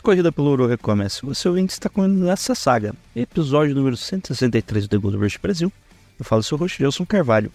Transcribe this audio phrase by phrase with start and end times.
[0.00, 1.26] Corrida pelo Ouro recomeça.
[1.26, 2.94] Você ouvinte está com nessa saga.
[3.14, 5.72] Episódio número 163 do The Good Rush Brasil.
[6.18, 7.52] Eu falo seu host, Gelson Carvalho.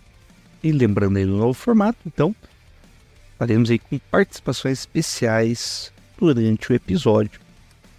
[0.64, 2.36] E lembrando aí do novo formato, então,
[3.38, 7.40] faremos aí com participações especiais durante o episódio.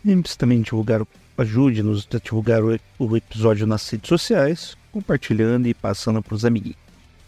[0.04, 1.02] Lembre-se também de divulgar,
[1.36, 6.78] ajude-nos a divulgar o, o episódio nas redes sociais, compartilhando e passando para os amiguinhos.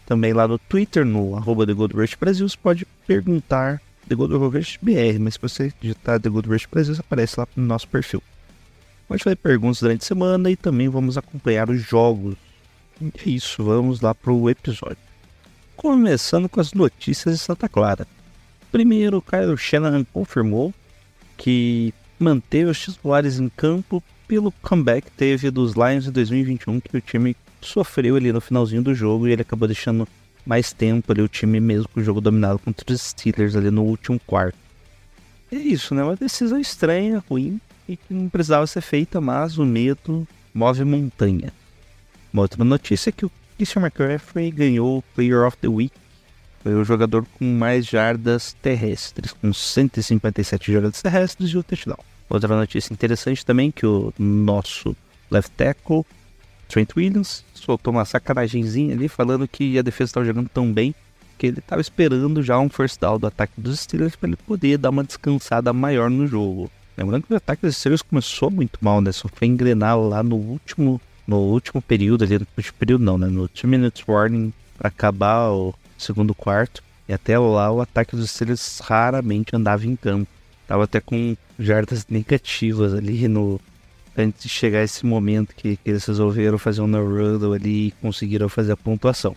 [0.05, 4.79] Também lá no Twitter, no arroba The Rush Brasil, você pode perguntar The Good Rush
[4.81, 8.23] BR, mas se você digitar The Good Rush Brasil, aparece lá no nosso perfil.
[9.07, 12.35] Pode fazer perguntas durante a semana e também vamos acompanhar os jogos.
[13.01, 14.97] É isso, vamos lá para o episódio.
[15.75, 18.07] Começando com as notícias de Santa Clara.
[18.71, 20.73] Primeiro, Kyle Shanahan confirmou
[21.37, 27.01] que manteve os titulares em campo pelo comeback teve dos Lions em 2021, que o
[27.01, 30.07] time sofreu ali no finalzinho do jogo e ele acabou deixando
[30.47, 33.83] mais tempo ali o time mesmo com o jogo dominado contra os Steelers ali no
[33.83, 34.57] último quarto.
[35.51, 36.03] É isso, né?
[36.03, 41.51] Uma decisão estranha, ruim e que não precisava ser feita, mas o medo move montanha.
[42.31, 45.93] Uma outra notícia é que o Christian McCaffrey ganhou o Player of the Week.
[46.63, 51.99] Foi o jogador com mais jardas terrestres, com 157 jardas terrestres e o touchdown.
[52.29, 54.95] Outra notícia interessante também que o nosso
[55.31, 56.05] left tackle
[56.67, 60.93] Trent Williams soltou uma sacanagemzinha ali falando que a defesa estava jogando tão bem
[61.37, 64.77] que ele estava esperando já um first down do ataque dos Steelers para ele poder
[64.77, 66.69] dar uma descansada maior no jogo.
[66.97, 69.11] Lembrando que o ataque dos Steelers começou muito mal, né?
[69.11, 73.27] Só foi engrenar lá no último, no último período, ali no último período não, né?
[73.27, 76.83] No 2 minutes warning para acabar o segundo quarto.
[77.07, 80.29] E até lá o ataque dos Steelers raramente andava em campo.
[80.67, 83.61] Tava até com jardas negativas ali no,
[84.17, 88.49] antes de chegar esse momento que, que eles resolveram fazer um no-ruddle ali e conseguiram
[88.49, 89.35] fazer a pontuação.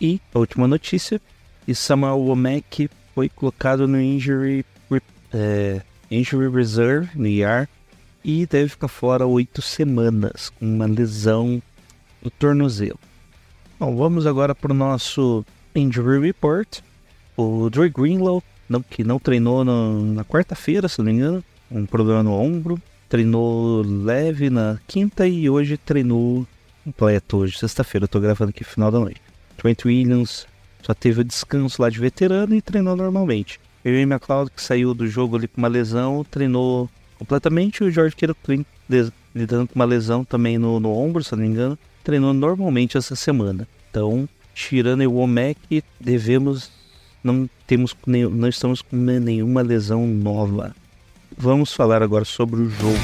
[0.00, 1.20] E a última notícia,
[1.66, 4.64] e Samuel Womack foi colocado no injury,
[5.32, 7.68] é, injury reserve, no IR,
[8.24, 11.62] e deve ficar fora oito semanas, com uma lesão
[12.22, 12.98] no tornozelo.
[13.78, 16.80] Bom, vamos agora para o nosso injury report.
[17.36, 21.84] O Dre Greenlow, não, que não treinou no, na quarta-feira, se não me engano, um
[21.84, 26.46] problema no ombro, treinou leve na quinta e hoje treinou
[26.84, 27.38] completo.
[27.38, 29.20] Hoje, sexta-feira, eu tô gravando aqui final da noite.
[29.56, 30.46] Trent Williams
[30.82, 33.58] só teve o descanso lá de veterano e treinou normalmente.
[33.84, 37.82] O Amy McLeod, que saiu do jogo ali com uma lesão, treinou completamente.
[37.82, 38.36] O George Kittle
[39.34, 43.14] lidando com uma lesão também no, no ombro, se não me engano, treinou normalmente essa
[43.16, 43.66] semana.
[43.90, 46.70] Então, tirando o Womack, devemos.
[47.22, 50.74] Não, temos, não estamos com nenhuma lesão nova.
[51.36, 52.98] Vamos falar agora sobre o jogo.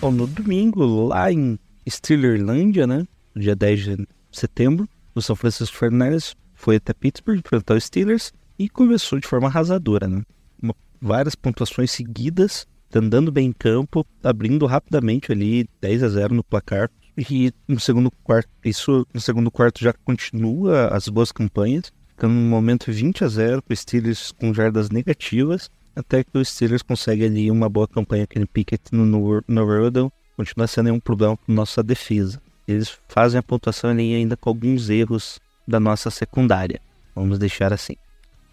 [0.00, 1.56] Bom, no domingo, lá em
[1.88, 3.06] Steelerlândia, né?
[3.36, 8.68] Dia 10 de setembro, o São Francisco Fernandes foi até Pittsburgh enfrentar os Steelers e
[8.68, 10.22] começou de forma arrasadora, né?
[10.62, 16.44] Uma, várias pontuações seguidas, andando bem em campo, abrindo rapidamente ali 10 a 0 no
[16.44, 16.90] placar.
[17.16, 22.48] E no segundo quarto, isso no segundo quarto já continua as boas campanhas, ficando no
[22.48, 27.24] momento 20 a 0 para o Steelers com jardas negativas, até que o Steelers consegue
[27.24, 31.54] ali uma boa campanha aqui no Pickett no, no, no continua sendo um problema para
[31.54, 32.40] nossa defesa.
[32.66, 35.38] Eles fazem a pontuação ali ainda com alguns erros
[35.68, 36.80] da nossa secundária,
[37.14, 37.94] vamos deixar assim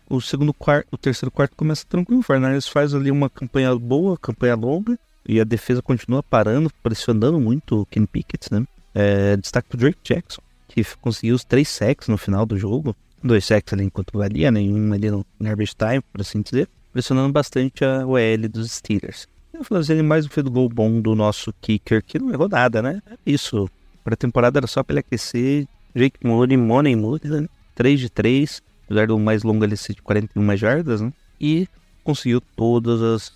[0.10, 2.20] o segundo quarto, o terceiro quarto começa tranquilo.
[2.20, 7.40] O Fernandes faz ali uma campanha boa, campanha longa, e a defesa continua parando, pressionando
[7.40, 8.66] muito o Ken Pickett, né?
[8.96, 12.96] É, destaque pro Drake Jackson, que conseguiu os três sacks no final do jogo.
[13.24, 16.68] Dois sacks ali enquanto valia, nenhum ali no garbage time, por assim dizer.
[16.92, 19.28] Pressionando bastante a OL dos Steelers.
[19.54, 23.02] Eu falei mais um field goal bom do nosso kicker, que não errou nada, né?
[23.12, 23.70] É isso.
[24.04, 25.68] Para a temporada era só para ele aquecer.
[25.94, 27.48] Jake Moody, Money Moody, né?
[27.76, 31.14] 3 de 3 apesar do mais longo ele ser de 41 jardas, né?
[31.40, 31.68] E
[32.04, 33.32] conseguiu todas as,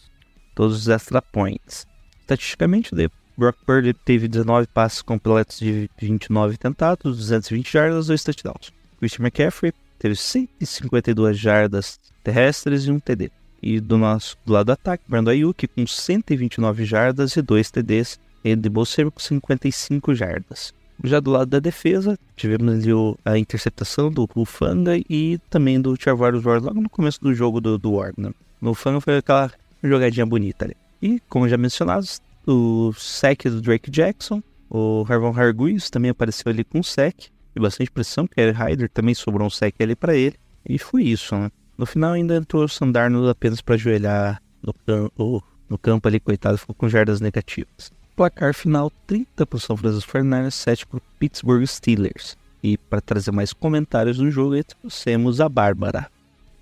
[0.56, 1.86] todos os extra points.
[2.22, 8.74] Estatisticamente, o Brock Purdy teve 19 passes completos de 29 tentados, 220 jardas, 2 touchdowns.
[8.98, 13.32] Christian McCaffrey teve 152 jardas terrestres e um TD.
[13.62, 18.20] E do nosso do lado do ataque, Brandon Ayuk com 129 jardas e 2 TDs.
[18.44, 20.74] E de Bolseiro com 55 jardas.
[21.04, 25.96] Já do lado da defesa, tivemos ali o, a interceptação do Rufanga e também do
[26.00, 28.14] Charvarius Ward logo no começo do jogo do, do Ward.
[28.18, 28.32] Né?
[28.62, 29.52] O Rufanga foi aquela
[29.84, 30.78] jogadinha bonita ali.
[31.02, 32.06] E, como já mencionado,
[32.48, 37.92] o sec do Drake Jackson, o Harvon Harguiz também apareceu ali com sec e bastante
[37.92, 40.38] pressão, porque o Ryder também sobrou um sec ali para ele.
[40.68, 41.52] E foi isso, né?
[41.78, 46.58] No final ainda entrou o Sandarno apenas para ajoelhar no, oh, no campo ali, coitado,
[46.58, 47.92] ficou com jardas negativas.
[48.16, 52.38] Placar final 30 para o São Francisco 49ers, 7 para o Pittsburgh Steelers.
[52.62, 56.08] E para trazer mais comentários do jogo, trouxemos a Bárbara.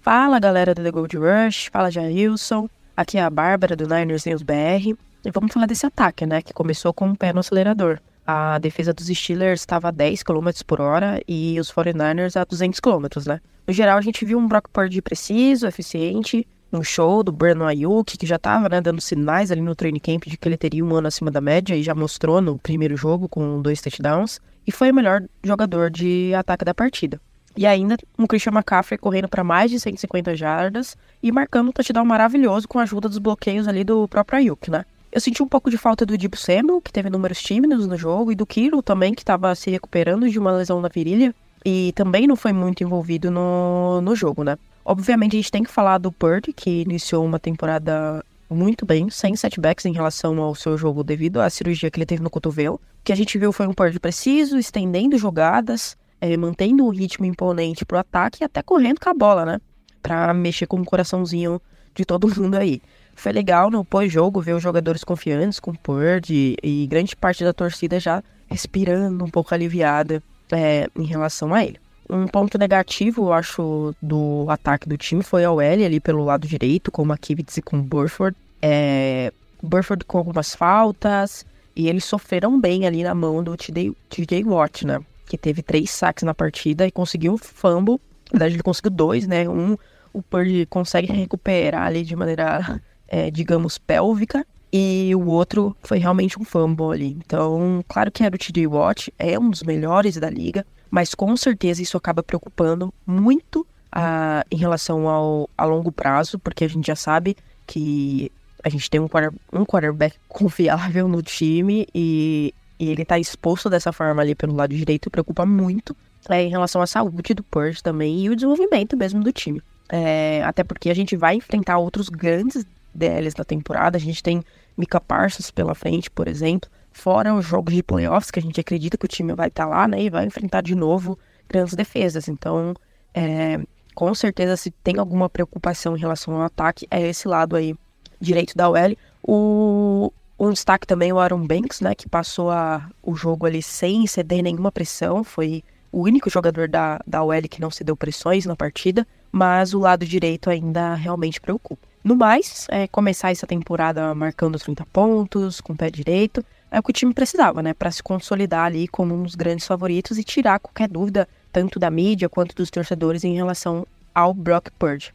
[0.01, 4.41] Fala galera do The Gold Rush, fala Jailson, aqui é a Bárbara do Niners News
[4.41, 4.95] BR.
[5.23, 7.99] E vamos falar desse ataque, né, que começou com o um pé no acelerador.
[8.25, 12.79] A defesa dos Steelers estava a 10 km por hora e os 49ers a 200
[12.79, 13.41] km, né?
[13.67, 18.17] No geral, a gente viu um Brock Purdy preciso, eficiente, um show do Brandon Ayuk,
[18.17, 20.95] que já estava né, dando sinais ali no training camp de que ele teria um
[20.95, 24.39] ano acima da média e já mostrou no primeiro jogo com dois touchdowns.
[24.65, 27.19] E foi o melhor jogador de ataque da partida.
[27.57, 32.05] E ainda um Christian McCaffrey correndo para mais de 150 jardas e marcando um touchdown
[32.05, 34.85] maravilhoso com a ajuda dos bloqueios ali do próprio Ayuk, né?
[35.11, 38.31] Eu senti um pouco de falta do Deep Samuel, que teve números tímidos no jogo,
[38.31, 41.35] e do Kiro também, que estava se recuperando de uma lesão na virilha
[41.65, 44.57] e também não foi muito envolvido no, no jogo, né?
[44.83, 49.35] Obviamente a gente tem que falar do Purdy, que iniciou uma temporada muito bem, sem
[49.35, 52.75] setbacks em relação ao seu jogo devido à cirurgia que ele teve no cotovelo.
[52.75, 57.25] O que a gente viu foi um Purdy preciso, estendendo jogadas, é, mantendo um ritmo
[57.25, 59.61] imponente pro ataque e até correndo com a bola, né?
[60.03, 61.61] Pra mexer com o coraçãozinho
[61.95, 62.81] de todo mundo aí.
[63.15, 67.53] Foi legal no pós-jogo ver os jogadores confiantes com o Purdy e grande parte da
[67.53, 71.79] torcida já respirando um pouco aliviada é, em relação a ele.
[72.11, 76.45] Um ponto negativo, eu acho, do ataque do time foi a OL ali pelo lado
[76.45, 78.35] direito, com McKivitz e com Burford.
[78.61, 79.31] É,
[79.63, 84.99] Burford com algumas faltas, e eles sofreram bem ali na mão do TJ Watt, né?
[85.25, 87.97] Que teve três saques na partida e conseguiu um fumble.
[88.25, 89.47] Na verdade, ele conseguiu dois, né?
[89.47, 89.77] Um,
[90.11, 94.45] o Purdy consegue recuperar ali de maneira, é, digamos, pélvica.
[94.73, 97.17] E o outro foi realmente um fumble ali.
[97.25, 101.35] Então, claro que era o TJ Watt, é um dos melhores da liga mas com
[101.37, 106.85] certeza isso acaba preocupando muito a, em relação ao a longo prazo, porque a gente
[106.85, 107.35] já sabe
[107.65, 108.29] que
[108.63, 109.07] a gente tem um,
[109.53, 114.75] um quarterback confiável no time e, e ele tá exposto dessa forma ali pelo lado
[114.75, 115.95] direito preocupa muito
[116.29, 119.61] é, em relação à saúde do Purge também e o desenvolvimento mesmo do time.
[119.89, 124.43] É, até porque a gente vai enfrentar outros grandes DLs da temporada, a gente tem
[124.77, 128.97] Mika Parsons pela frente, por exemplo, Fora os jogos de playoffs, que a gente acredita
[128.97, 130.03] que o time vai estar tá lá, né?
[130.03, 131.17] E vai enfrentar de novo
[131.47, 132.27] grandes defesas.
[132.27, 132.73] Então,
[133.13, 133.59] é,
[133.95, 137.75] com certeza, se tem alguma preocupação em relação ao ataque, é esse lado aí
[138.19, 138.97] direito da OL.
[139.23, 141.95] O, um destaque também o Aaron Banks, né?
[141.95, 145.23] Que passou a, o jogo ali sem ceder nenhuma pressão.
[145.23, 149.07] Foi o único jogador da, da OL que não cedeu pressões na partida.
[149.31, 151.87] Mas o lado direito ainda realmente preocupa.
[152.03, 156.83] No mais, é começar essa temporada marcando 30 pontos, com o pé direito é o
[156.83, 157.73] que o time precisava, né?
[157.73, 161.91] Para se consolidar ali como um dos grandes favoritos e tirar qualquer dúvida, tanto da
[161.91, 163.85] mídia quanto dos torcedores, em relação
[164.15, 165.11] ao Brock Purge.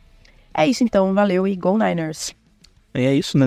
[0.52, 2.34] É isso então, valeu e Go Niners!
[2.94, 3.46] E é isso, né?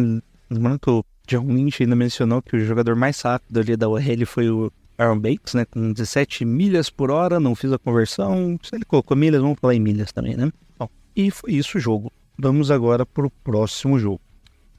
[0.50, 4.26] Lembrando que o John Lynch ainda mencionou que o jogador mais rápido ali da OL
[4.26, 5.66] foi o Aaron Bates, né?
[5.66, 8.60] Com 17 milhas por hora, não fiz a conversão.
[8.64, 10.52] Se ele colocou milhas, vamos falar em milhas também, né?
[10.78, 12.12] Bom, e foi isso o jogo.
[12.38, 14.22] Vamos agora para o próximo jogo.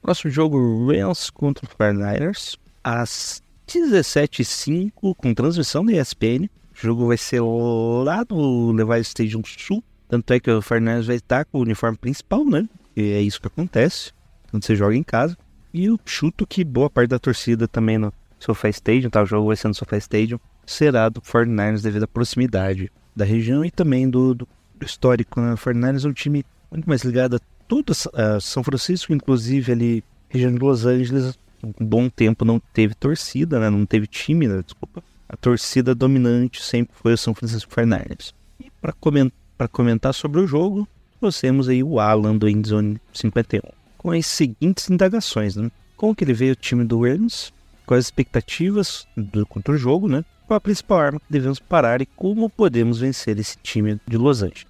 [0.01, 6.45] Próximo jogo, Rams contra o 49ers às 17h05 com transmissão da ESPN.
[6.45, 9.83] O jogo vai ser lá no Levi Stadium Sul.
[10.07, 12.67] Tanto é que o Fernandes vai estar com o uniforme principal, né?
[12.95, 14.11] E é isso que acontece
[14.49, 15.37] quando você joga em casa.
[15.73, 19.23] E eu chuto que boa parte da torcida também no SoFi Stadium, tá?
[19.23, 23.63] O jogo vai ser no SoFi Stadium, será do 49ers devido à proximidade da região
[23.63, 24.47] e também do, do
[24.81, 25.39] histórico.
[25.39, 25.53] Né?
[25.53, 30.03] O 49ers é um time muito mais ligado a todo uh, São Francisco, inclusive ali
[30.27, 33.69] região de Los Angeles, um bom tempo não teve torcida, né?
[33.69, 34.61] Não teve time, né?
[34.63, 35.03] Desculpa.
[35.27, 38.33] A torcida dominante sempre foi o São Francisco Fernandes.
[38.59, 40.87] E para comentar, comentar sobre o jogo,
[41.19, 43.61] trouxemos aí o Alan do Endzone 51.
[43.97, 45.71] Com as seguintes indagações, né?
[45.95, 47.53] Como que ele veio o time do Rams?
[47.85, 50.25] Quais as expectativas do, contra o jogo, né?
[50.47, 54.41] Qual a principal arma que devemos parar e como podemos vencer esse time de Los
[54.41, 54.65] Angeles?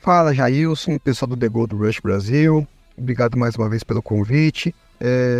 [0.00, 2.68] Fala, Jailson, pessoal do The Gold Rush Brasil.
[2.96, 4.74] Obrigado mais uma vez pelo convite.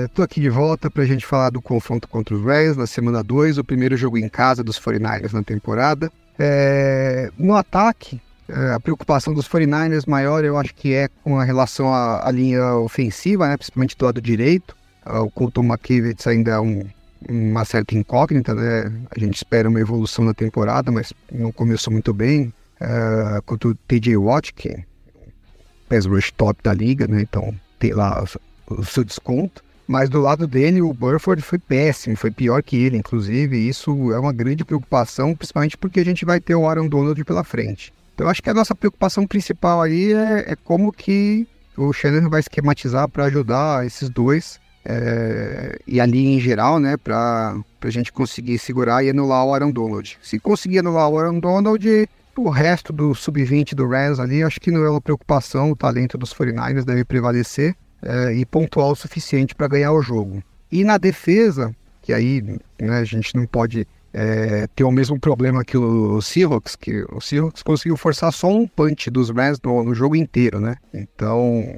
[0.05, 2.87] Estou é, aqui de volta para a gente falar do confronto contra os Rams na
[2.87, 6.13] semana 2, o primeiro jogo em casa dos 49ers na temporada.
[6.39, 11.45] É, no ataque, é, a preocupação dos 49ers maior eu acho que é com a
[11.45, 14.77] relação à, à linha ofensiva, né, principalmente do lado direito.
[15.07, 16.83] É, o Colton McKivitz ainda é um,
[17.27, 18.93] uma certa incógnita, né?
[19.11, 22.53] A gente espera uma evolução na temporada, mas não começou muito bem.
[22.79, 24.85] É, quanto o TJ Watt, que é
[25.25, 27.23] o pass rush top da liga, né?
[27.23, 28.23] Então tem lá
[28.69, 29.63] o seu desconto.
[29.87, 33.69] Mas do lado dele, o Burford foi péssimo, foi pior que ele, inclusive.
[33.69, 37.45] Isso é uma grande preocupação, principalmente porque a gente vai ter o Aaron Donald pela
[37.45, 37.93] frente.
[38.15, 42.41] Então acho que a nossa preocupação principal aí é, é como que o Shannon vai
[42.41, 48.59] esquematizar para ajudar esses dois é, e ali em geral, né, para a gente conseguir
[48.59, 50.19] segurar e anular o Aaron Donald.
[50.23, 54.71] Se conseguir anular o Aaron Donald, o resto do sub-20 do Rams ali, acho que
[54.71, 59.55] não é uma preocupação, o talento dos 49ers deve prevalecer é, e pontuar o suficiente
[59.55, 60.43] para ganhar o jogo.
[60.71, 62.43] E na defesa, que aí
[62.79, 67.21] né, a gente não pode é, ter o mesmo problema que o Seahawks, que o
[67.21, 70.77] Seahawks conseguiu forçar só um punch dos Rams no, no jogo inteiro, né?
[70.93, 71.77] Então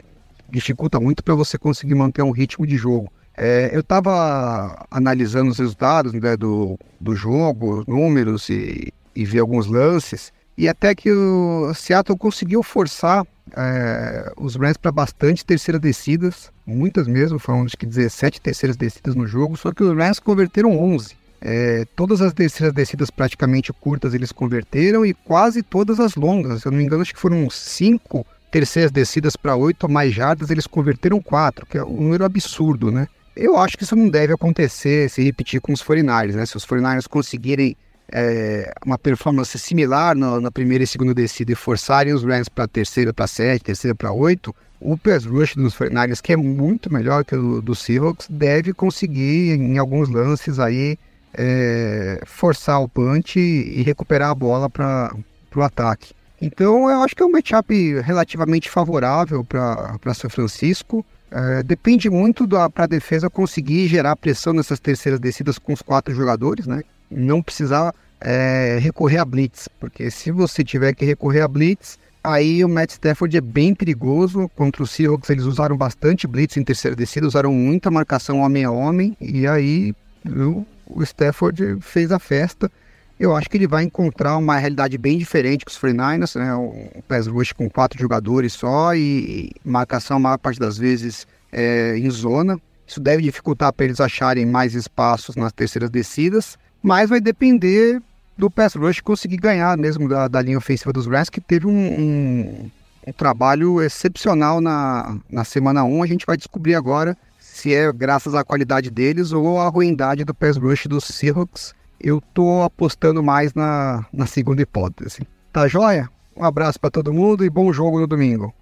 [0.48, 3.10] dificulta muito para você conseguir manter um ritmo de jogo.
[3.36, 9.66] É, eu estava analisando os resultados né, do, do jogo, números e, e ver alguns
[9.66, 16.50] lances, e até que o Seattle conseguiu forçar é, os Rams para bastante terceiras descidas,
[16.66, 20.78] muitas mesmo, foram acho que 17 terceiras descidas no jogo, só que os Rams converteram
[20.78, 21.14] 11.
[21.40, 26.66] É, todas as terceiras descidas praticamente curtas eles converteram e quase todas as longas, se
[26.66, 30.50] eu não me engano, acho que foram 5 terceiras descidas para 8 ou mais jardas,
[30.50, 33.06] eles converteram 4, que é um número absurdo, né?
[33.36, 36.46] Eu acho que isso não deve acontecer, se repetir com os 49ers, né?
[36.46, 37.76] Se os 49ers conseguirem
[38.12, 43.12] é, uma performance similar na primeira e segunda descida e forçarem os Rams para terceira
[43.12, 47.34] para 7, terceira para 8, o pass rush dos 49ers, que é muito melhor que
[47.34, 50.98] o do Seahawks, deve conseguir em alguns lances aí
[51.34, 55.14] é, forçar o punch e recuperar a bola para
[55.54, 56.14] o ataque.
[56.40, 61.04] Então eu acho que é um matchup relativamente favorável para São Francisco.
[61.30, 66.14] É, depende muito para a defesa conseguir gerar pressão nessas terceiras descidas com os quatro
[66.14, 66.82] jogadores, né?
[67.10, 72.64] Não precisar é, recorrer a blitz, porque se você tiver que recorrer a blitz, aí
[72.64, 74.50] o Matt Stafford é bem perigoso.
[74.56, 78.70] Contra o Seahawks eles usaram bastante blitz em terceira descida, usaram muita marcação homem a
[78.70, 79.94] homem, e aí
[80.26, 82.70] o, o Stafford fez a festa
[83.18, 86.54] eu acho que ele vai encontrar uma realidade bem diferente com os 49ers, né?
[86.54, 91.96] Um pass rush com quatro jogadores só e marcação a maior parte das vezes é,
[91.96, 92.60] em zona.
[92.86, 98.00] Isso deve dificultar para eles acharem mais espaços nas terceiras descidas, mas vai depender
[98.36, 101.70] do pass rush conseguir ganhar mesmo da, da linha ofensiva dos Rams, que teve um,
[101.70, 102.70] um,
[103.06, 106.02] um, trabalho excepcional na, na semana 1.
[106.02, 110.34] A gente vai descobrir agora se é graças à qualidade deles ou à ruindade do
[110.34, 115.26] pass rush dos Seahawks eu tô apostando mais na, na segunda hipótese.
[115.52, 116.08] Tá joia?
[116.36, 118.54] Um abraço para todo mundo e bom jogo no domingo.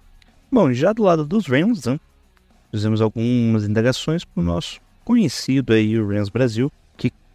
[0.51, 1.99] Bom, já do lado dos Rams, né,
[2.71, 6.71] fizemos algumas indagações para o nosso conhecido aí, o Rams Brasil,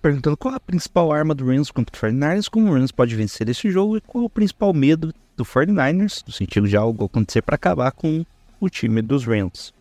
[0.00, 3.49] perguntando qual a principal arma do Rams contra o 49ers, como o Rams pode vencer
[3.49, 7.54] esse jogo e qual o principal medo do 49ers, no sentido de algo acontecer para
[7.54, 8.25] acabar com
[8.61, 9.73] o time dos Rams.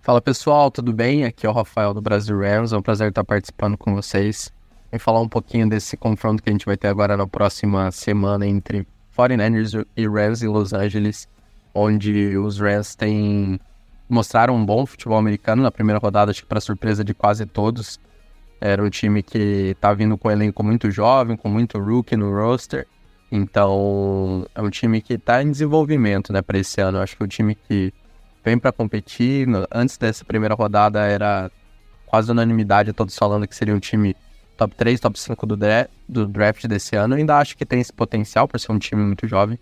[0.00, 1.24] Fala pessoal, tudo bem?
[1.24, 4.52] Aqui é o Rafael do Brasil Rams, é um prazer estar participando com vocês
[4.92, 8.46] e falar um pouquinho desse confronto que a gente vai ter agora na próxima semana
[8.46, 8.86] entre
[9.16, 11.26] 49ers e Rams em Los Angeles,
[11.74, 13.58] onde os Rams têm
[14.08, 17.98] mostraram um bom futebol americano na primeira rodada, acho que para surpresa de quase todos.
[18.60, 22.32] Era um time que está vindo com um elenco muito jovem, com muito rookie no
[22.32, 22.86] roster.
[23.30, 26.98] Então, é um time que está em desenvolvimento, né, para esse ano.
[26.98, 27.92] acho que é um time que
[28.44, 29.46] vem para competir.
[29.70, 31.50] Antes dessa primeira rodada era
[32.06, 34.16] quase unanimidade, todos falando que seria um time
[34.56, 37.14] top 3, top 5 do, dra do draft desse ano.
[37.14, 39.58] Eu ainda acho que tem esse potencial para ser um time muito jovem.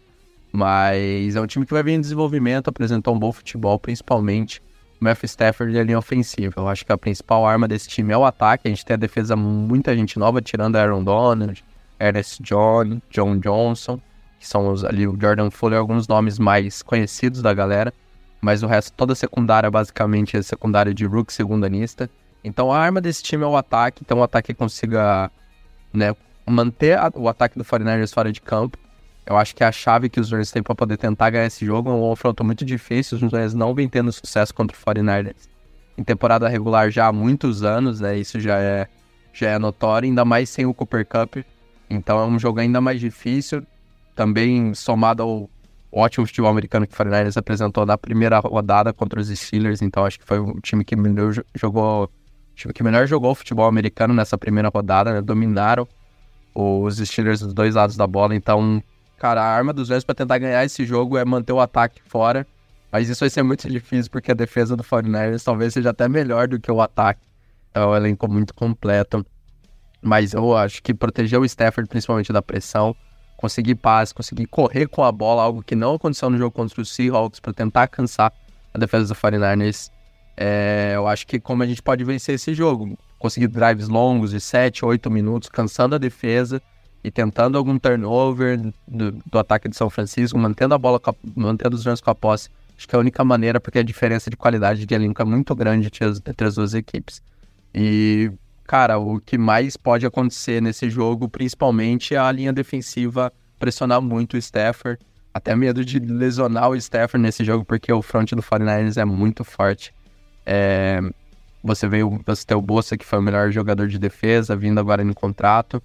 [0.53, 4.63] Mas é um time que vai vir em desenvolvimento, apresentou um bom futebol, principalmente
[5.01, 6.55] Matthew Stafford e a linha ofensiva.
[6.57, 8.69] Eu acho que a principal arma desse time é o ataque.
[8.69, 11.65] A gente tem a defesa muita gente nova, tirando Aaron Donald,
[11.99, 14.01] Ernest John, John Johnson,
[14.39, 17.93] que são os, ali o Jordan Fuller, alguns nomes mais conhecidos da galera.
[18.41, 22.11] Mas o resto, toda a secundária, basicamente, é secundária de Rook, segundanista.
[22.45, 25.31] Então a arma desse time é o ataque, então o ataque consiga
[25.93, 26.15] né,
[26.47, 28.79] manter a, o ataque do 49ers fora de campo.
[29.27, 31.91] Eu acho que a chave que os Rams têm para poder tentar ganhar esse jogo.
[31.91, 35.55] É um confronto muito difícil, os Rams não vem tendo sucesso contra o 49ers
[35.97, 38.19] em temporada regular já há muitos anos, né?
[38.19, 38.89] Isso já é,
[39.33, 41.37] já é notório, ainda mais sem o Cooper Cup.
[41.89, 43.65] Então é um jogo ainda mais difícil,
[44.15, 45.51] também somado ao
[45.93, 49.83] ótimo futebol americano que o 49ers apresentou na primeira rodada contra os Steelers.
[49.83, 50.97] Então acho que foi um time que
[51.55, 52.11] jogou
[52.55, 55.21] time que melhor jogou o futebol americano nessa primeira rodada, né?
[55.21, 55.87] Dominaram
[56.55, 58.35] os Steelers dos dois lados da bola.
[58.35, 58.83] Então,
[59.25, 62.47] cara, a arma dos Rams para tentar ganhar esse jogo é manter o ataque fora.
[62.93, 66.47] Mas isso vai ser muito difícil porque a defesa do 49ers talvez seja até melhor
[66.47, 67.23] do que o ataque.
[67.73, 69.25] É um elenco muito completo.
[70.03, 72.95] Mas eu acho que proteger o Stafford, principalmente da pressão,
[73.39, 76.95] conseguir passe, conseguir correr com a bola, algo que não aconteceu no jogo contra os
[76.95, 78.31] Seahawks, para tentar cansar
[78.75, 79.91] a defesa do 49ers,
[80.37, 84.41] é, eu acho que como a gente pode vencer esse jogo, conseguir drives longos de
[84.41, 86.61] 7, 8 minutos, cansando a defesa
[87.05, 88.59] e tentando algum turnover
[88.89, 92.15] do, do ataque de São Francisco, mantendo a bola, a, mantendo os Rams com a
[92.15, 92.49] posse.
[92.77, 95.55] Acho que é a única maneira, porque a diferença de qualidade de elenco é muito
[95.55, 95.89] grande
[96.27, 97.23] entre as duas equipes.
[97.75, 98.33] E,
[98.65, 104.35] cara, o que mais pode acontecer nesse jogo, principalmente, é a linha defensiva pressionar muito
[104.35, 104.99] o Stafford.
[105.33, 109.45] Até medo de lesionar o Stafford nesse jogo, porque o front do 49ers é muito
[109.45, 109.93] forte.
[110.47, 111.01] É,
[111.63, 115.05] você veio, você tem o Bolsa, que foi o melhor jogador de defesa, vindo agora
[115.05, 115.83] no contrato.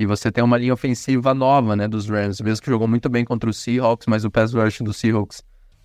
[0.00, 3.22] E você tem uma linha ofensiva nova, né, dos Rams, mesmo que jogou muito bem
[3.22, 5.42] contra os Seahawks, mas o pass rush dos Seahawks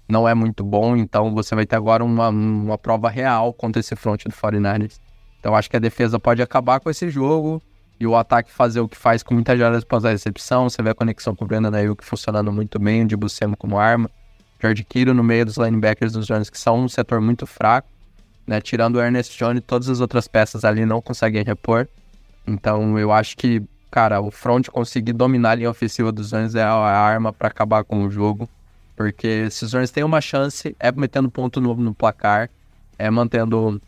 [0.07, 3.93] não é muito bom, então você vai ter agora uma, uma prova real contra esse
[3.93, 5.01] front do 49ers.
[5.37, 7.61] Então acho que a defesa pode acabar com esse jogo
[7.99, 10.69] e o ataque fazer o que faz com muitas jardas após a recepção.
[10.69, 13.77] Você vê a conexão com o Brandon Ayuk funcionando muito bem, o de Buscemo como
[13.77, 14.09] arma.
[14.61, 17.89] George Kiro no meio dos linebackers dos Rams, que são um setor muito fraco.
[18.47, 18.61] Né?
[18.61, 21.85] Tirando o Ernest Jones, todas as outras peças ali não conseguem repor.
[22.47, 23.61] Então eu acho que
[23.95, 27.85] cara, o front conseguir dominar a linha ofensiva dos Rams é a arma para acabar
[27.85, 28.49] com o jogo.
[28.93, 32.49] Porque se os Rams têm uma chance, é metendo ponto novo no placar,
[32.99, 33.81] é mantendo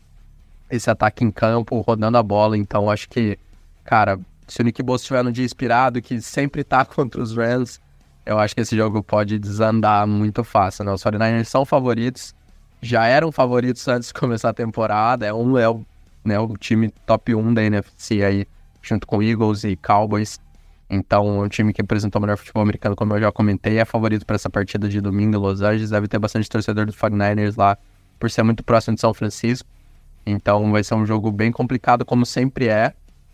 [0.72, 2.58] esse ataque em campo, rodando a bola.
[2.58, 3.38] Então acho que,
[3.84, 7.82] cara, se o Nick Bosa estiver no dia inspirado, que sempre tá contra os Rams,
[8.26, 10.86] eu acho que esse jogo pode desandar muito fácil.
[10.86, 10.94] Né?
[10.94, 12.34] Os 49ers são favoritos,
[12.82, 15.26] já eram favoritos antes de começar a temporada.
[15.26, 15.86] É, um, é o,
[16.24, 18.48] né, o time top 1 da NFC aí
[18.88, 20.40] junto com Eagles e Cowboys.
[20.90, 23.86] Então, é um time que apresentou o melhor futebol americano, como eu já comentei, é
[23.86, 25.90] favorito para essa partida de domingo em Los Angeles.
[25.90, 27.78] Deve ter bastante torcedor dos 49ers lá,
[28.18, 29.68] por ser muito próximo de São Francisco.
[30.26, 32.94] Então, vai ser um jogo bem complicado, como sempre é.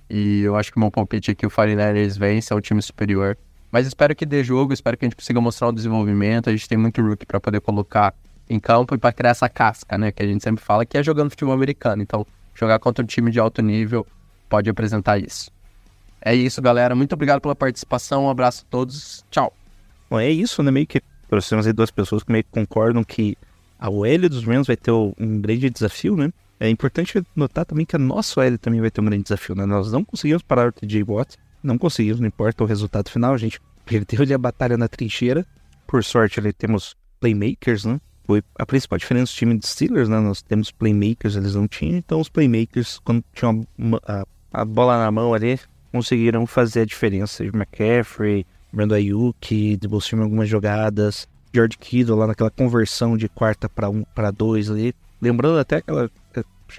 [0.09, 3.37] E eu acho que o meu palpite aqui, o 49ers vence, é o time superior.
[3.71, 6.49] Mas espero que dê jogo, espero que a gente consiga mostrar o desenvolvimento.
[6.49, 8.13] A gente tem muito rookie para poder colocar
[8.49, 10.11] em campo e para criar essa casca, né?
[10.11, 12.01] Que a gente sempre fala que é jogando futebol americano.
[12.01, 14.05] Então, jogar contra um time de alto nível
[14.53, 15.49] pode apresentar isso.
[16.21, 16.93] É isso, galera.
[16.93, 18.25] Muito obrigado pela participação.
[18.25, 19.25] Um abraço a todos.
[19.31, 19.51] Tchau.
[20.07, 20.69] Bom, é isso, né?
[20.69, 23.35] Meio que trouxemos aí duas pessoas que meio que concordam que
[23.79, 26.31] a OL dos Rams vai ter um grande desafio, né?
[26.59, 29.65] É importante notar também que a nossa OL também vai ter um grande desafio, né?
[29.65, 33.37] Nós não conseguimos parar o TJ Watt, não conseguimos, não importa o resultado final, a
[33.39, 35.43] gente perdeu ali a batalha na trincheira.
[35.87, 37.99] Por sorte, ali temos playmakers, né?
[38.23, 40.19] Foi a principal diferença do time de Steelers, né?
[40.19, 43.65] Nós temos playmakers, eles não tinham, então os playmakers, quando tinham
[44.05, 44.25] a a
[44.63, 45.59] bola na mão ali,
[45.91, 47.43] conseguiram fazer a diferença.
[47.43, 53.89] McCaffrey, Brando Ayuk, de em algumas jogadas, George Kittle lá naquela conversão de quarta para
[53.89, 54.95] um para dois ali.
[55.21, 56.09] Lembrando até aquela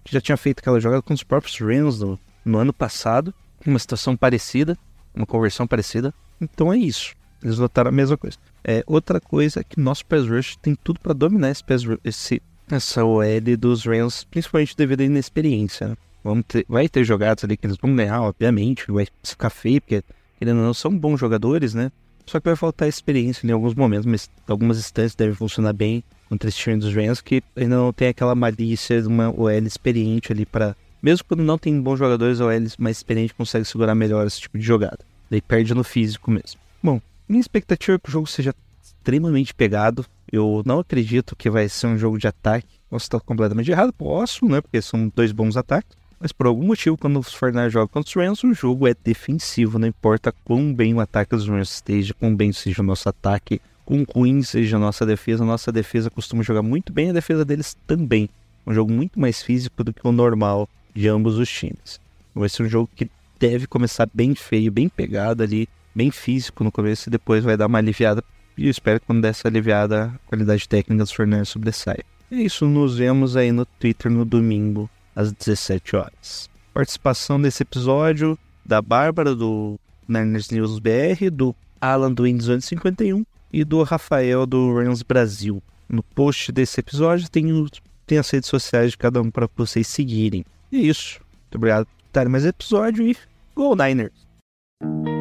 [0.03, 3.33] que já tinha feito aquela jogada com os próprios Rams no, no ano passado,
[3.65, 4.77] uma situação parecida,
[5.15, 6.13] uma conversão parecida.
[6.41, 7.15] Então é isso.
[7.43, 8.37] Eles notaram a mesma coisa.
[8.65, 11.99] É, outra coisa é que nosso pass rush tem tudo para dominar esse pass rush,
[12.03, 15.89] esse, essa OL dos Rams, principalmente devido à inexperiência.
[15.89, 15.97] Né?
[16.25, 20.03] Vamos ter, vai ter jogadas ali que eles vão ganhar, obviamente, vai ficar feio, porque
[20.41, 21.93] eles não são bons jogadores, né?
[22.27, 26.49] Só que vai faltar experiência em alguns momentos, mas algumas instâncias devem funcionar bem contra
[26.49, 30.47] esse time dos Rams, que ainda não tem aquela malícia de uma OL experiente ali
[30.47, 34.41] para Mesmo quando não tem bons jogadores, a OL mais experiente consegue segurar melhor esse
[34.41, 35.01] tipo de jogada.
[35.31, 36.59] Daí perde no físico mesmo.
[36.83, 40.07] Bom, minha expectativa é que o jogo seja extremamente pegado.
[40.33, 42.81] Eu não acredito que vai ser um jogo de ataque.
[42.89, 43.93] Posso estar completamente errado?
[43.93, 44.63] Posso, né?
[44.63, 45.95] Porque são dois bons ataques.
[46.25, 49.79] Mas por algum motivo, quando os Fortnite jogam contra os Rams, o jogo é defensivo,
[49.79, 53.61] não importa quão bem o ataque dos Rams esteja, quão bem seja o nosso ataque,
[53.85, 55.45] quão ruim seja a nossa defesa.
[55.45, 58.31] Nossa defesa costuma jogar muito bem, a defesa deles também.
[58.67, 62.01] Um jogo muito mais físico do que o normal de ambos os times.
[62.35, 66.73] Vai ser um jogo que deve começar bem feio, bem pegado ali, bem físico no
[66.73, 68.25] começo e depois vai dar uma aliviada.
[68.57, 72.03] E eu espero que quando der essa aliviada, a qualidade técnica dos Fortnite sobressaia.
[72.31, 76.51] É isso, nos vemos aí no Twitter no domingo às 17 horas.
[76.73, 83.65] Participação nesse episódio da Bárbara do Niners News BR, do Alan do Windows 251 e
[83.65, 85.63] do Rafael do Rams Brasil.
[85.89, 87.69] No post desse episódio tem, o,
[88.07, 90.45] tem as redes sociais de cada um para vocês seguirem.
[90.73, 91.21] E é isso.
[91.43, 93.17] Muito obrigado por estarem mais episódio e
[93.55, 95.14] Go Niners!